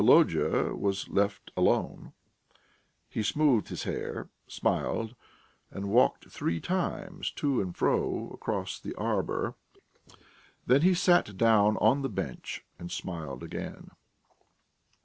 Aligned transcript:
Volodya 0.03 0.73
was 0.75 1.07
left 1.09 1.51
alone. 1.55 2.13
He 3.07 3.21
smoothed 3.21 3.67
his 3.67 3.83
hair, 3.83 4.31
smiled, 4.47 5.13
and 5.69 5.89
walked 5.91 6.31
three 6.31 6.59
times 6.59 7.29
to 7.33 7.61
and 7.61 7.77
fro 7.77 8.31
across 8.33 8.79
the 8.79 8.95
arbour, 8.95 9.53
then 10.65 10.81
he 10.81 10.95
sat 10.95 11.37
down 11.37 11.77
on 11.77 12.01
the 12.01 12.09
bench 12.09 12.65
and 12.79 12.91
smiled 12.91 13.43
again. 13.43 13.91